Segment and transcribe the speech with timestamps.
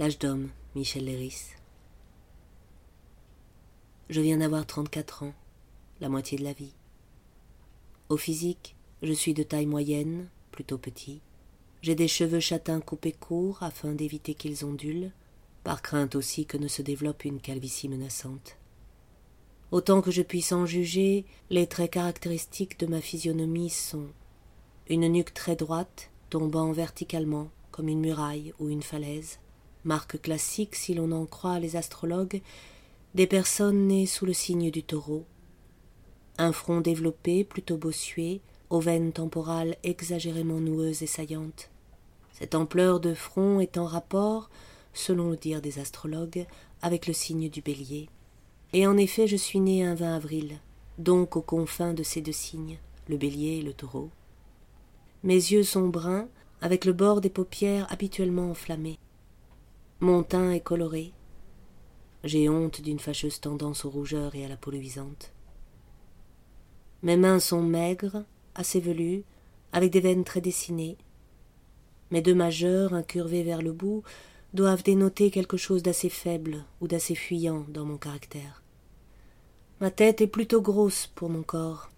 [0.00, 1.52] L'âge d'homme, Michel Léris.
[4.10, 5.34] Je viens d'avoir trente-quatre ans,
[6.00, 6.74] la moitié de la vie.
[8.08, 11.20] Au physique, je suis de taille moyenne, plutôt petit.
[11.80, 15.12] J'ai des cheveux châtains coupés courts afin d'éviter qu'ils ondulent,
[15.62, 18.56] par crainte aussi que ne se développe une calvitie menaçante.
[19.70, 24.08] Autant que je puisse en juger, les traits caractéristiques de ma physionomie sont
[24.88, 29.38] une nuque très droite, tombant verticalement comme une muraille ou une falaise,
[29.84, 32.40] marque classique, si l'on en croit les astrologues,
[33.14, 35.24] des personnes nées sous le signe du taureau.
[36.38, 41.70] Un front développé, plutôt bossué, aux veines temporales exagérément noueuses et saillantes.
[42.32, 44.50] Cette ampleur de front est en rapport,
[44.92, 46.46] selon le dire des astrologues,
[46.82, 48.08] avec le signe du bélier.
[48.72, 50.58] Et en effet, je suis né un 20 avril,
[50.98, 52.78] donc aux confins de ces deux signes,
[53.08, 54.10] le bélier et le taureau.
[55.22, 56.28] Mes yeux sont bruns,
[56.60, 58.98] avec le bord des paupières habituellement enflammé.
[60.00, 61.12] Mon teint est coloré.
[62.24, 65.32] J'ai honte d'une fâcheuse tendance aux rougeurs et à la peau luisante.
[67.02, 69.24] Mes mains sont maigres, assez velues,
[69.72, 70.98] avec des veines très dessinées.
[72.10, 74.02] Mes deux majeurs, incurvés vers le bout,
[74.52, 78.62] doivent dénoter quelque chose d'assez faible ou d'assez fuyant dans mon caractère.
[79.80, 81.90] Ma tête est plutôt grosse pour mon corps.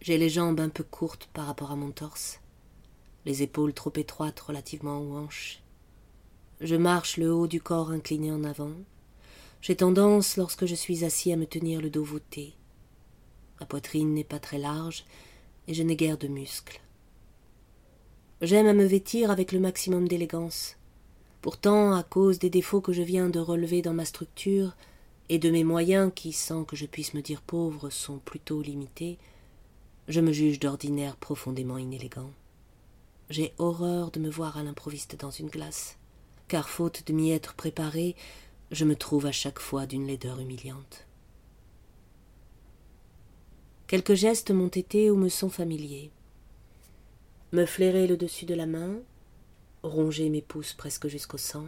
[0.00, 2.40] J'ai les jambes un peu courtes par rapport à mon torse,
[3.26, 5.63] les épaules trop étroites relativement aux hanches,
[6.60, 8.72] je marche le haut du corps incliné en avant.
[9.60, 12.54] J'ai tendance, lorsque je suis assis, à me tenir le dos voûté.
[13.60, 15.04] Ma poitrine n'est pas très large,
[15.66, 16.80] et je n'ai guère de muscles.
[18.40, 20.76] J'aime à me vêtir avec le maximum d'élégance.
[21.40, 24.76] Pourtant, à cause des défauts que je viens de relever dans ma structure,
[25.30, 29.18] et de mes moyens qui, sans que je puisse me dire pauvre, sont plutôt limités,
[30.08, 32.30] je me juge d'ordinaire profondément inélégant.
[33.30, 35.96] J'ai horreur de me voir à l'improviste dans une glace
[36.48, 38.16] car faute de m'y être préparé,
[38.70, 41.06] je me trouve à chaque fois d'une laideur humiliante.
[43.86, 46.10] Quelques gestes m'ont été ou me sont familiers.
[47.52, 48.96] Me flairer le dessus de la main,
[49.82, 51.66] ronger mes pouces presque jusqu'au sang,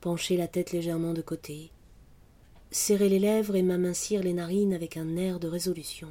[0.00, 1.70] pencher la tête légèrement de côté,
[2.70, 6.08] serrer les lèvres et m'amincir les narines avec un air de résolution,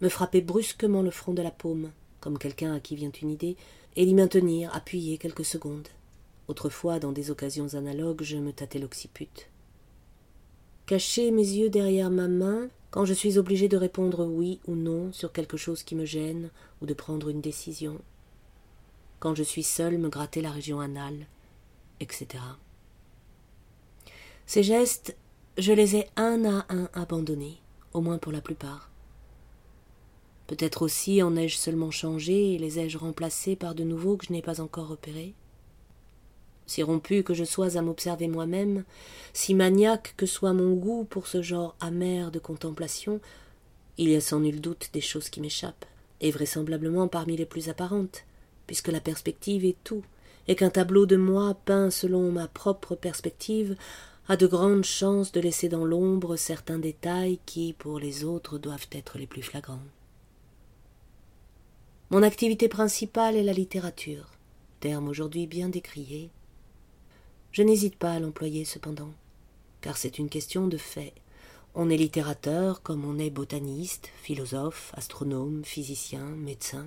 [0.00, 3.56] me frapper brusquement le front de la paume, comme quelqu'un à qui vient une idée,
[3.96, 5.88] et l'y maintenir appuyé quelques secondes.
[6.50, 9.48] Autrefois, dans des occasions analogues, je me tâtais l'occiput.
[10.84, 15.12] Cacher mes yeux derrière ma main quand je suis obligé de répondre oui ou non
[15.12, 16.50] sur quelque chose qui me gêne
[16.82, 18.00] ou de prendre une décision.
[19.20, 21.28] Quand je suis seul, me gratter la région anale,
[22.00, 22.26] etc.
[24.44, 25.16] Ces gestes,
[25.56, 27.60] je les ai un à un abandonnés,
[27.92, 28.90] au moins pour la plupart.
[30.48, 34.32] Peut-être aussi en ai-je seulement changé et les ai-je remplacés par de nouveaux que je
[34.32, 35.32] n'ai pas encore repérés
[36.70, 38.84] si rompu que je sois à m'observer moi-même,
[39.32, 43.20] si maniaque que soit mon goût pour ce genre amer de contemplation,
[43.98, 45.84] il y a sans nul doute des choses qui m'échappent,
[46.20, 48.24] et vraisemblablement parmi les plus apparentes,
[48.68, 50.04] puisque la perspective est tout,
[50.46, 53.74] et qu'un tableau de moi peint selon ma propre perspective
[54.28, 58.88] a de grandes chances de laisser dans l'ombre certains détails qui, pour les autres, doivent
[58.92, 59.82] être les plus flagrants.
[62.10, 64.30] Mon activité principale est la littérature,
[64.78, 66.30] terme aujourd'hui bien décrié,
[67.52, 69.12] je n'hésite pas à l'employer cependant,
[69.80, 71.12] car c'est une question de fait.
[71.74, 76.86] On est littérateur comme on est botaniste, philosophe, astronome, physicien, médecin.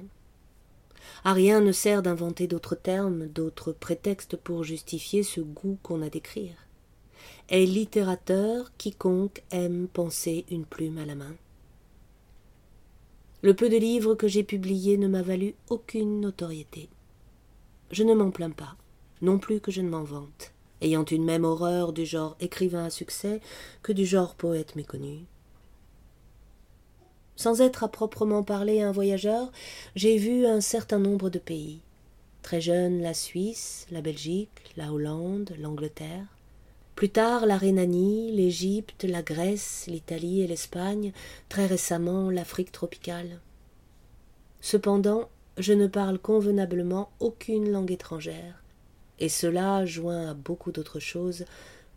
[1.25, 6.09] À rien ne sert d'inventer d'autres termes, d'autres prétextes pour justifier ce goût qu'on a
[6.09, 6.55] d'écrire.
[7.49, 11.35] Est littérateur quiconque aime penser une plume à la main.
[13.41, 16.87] Le peu de livres que j'ai publiés ne m'a valu aucune notoriété.
[17.91, 18.77] Je ne m'en plains pas,
[19.21, 20.52] non plus que je ne m'en vante
[20.83, 23.41] ayant une même horreur du genre écrivain à succès
[23.81, 25.25] que du genre poète méconnu.
[27.35, 29.51] Sans être à proprement parler un voyageur,
[29.95, 31.79] j'ai vu un certain nombre de pays.
[32.43, 36.25] Très jeune, la Suisse, la Belgique, la Hollande, l'Angleterre.
[36.95, 41.11] Plus tard, la Rhénanie, l'Égypte, la Grèce, l'Italie et l'Espagne,
[41.49, 43.39] très récemment l'Afrique tropicale.
[44.61, 48.62] Cependant, je ne parle convenablement aucune langue étrangère,
[49.23, 51.45] et cela, joint à beaucoup d'autres choses,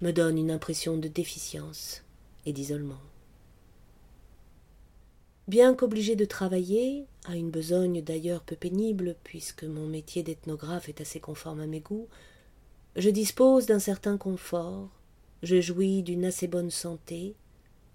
[0.01, 2.05] me donne une impression de déficience
[2.45, 3.01] et d'isolement.
[5.49, 11.01] Bien qu'obligé de travailler, à une besogne d'ailleurs peu pénible, puisque mon métier d'ethnographe est
[11.01, 12.07] assez conforme à mes goûts,
[12.95, 14.89] je dispose d'un certain confort,
[15.43, 17.35] je jouis d'une assez bonne santé,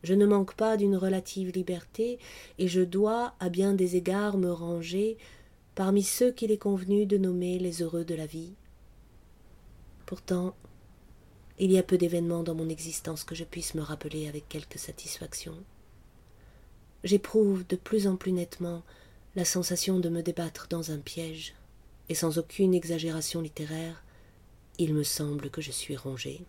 [0.04, 2.20] je ne manque pas d'une relative liberté,
[2.60, 5.18] et je dois, à bien des égards, me ranger
[5.74, 8.56] parmi ceux qu'il est convenu de nommer les heureux de la vie,
[10.12, 10.54] Pourtant,
[11.58, 14.78] il y a peu d'événements dans mon existence que je puisse me rappeler avec quelque
[14.78, 15.56] satisfaction.
[17.06, 18.84] J'éprouve de plus en plus nettement
[19.38, 21.56] la sensation de me débattre dans un piège,
[22.10, 24.04] et sans aucune exagération littéraire,
[24.80, 26.42] il me semble que je suis rongé.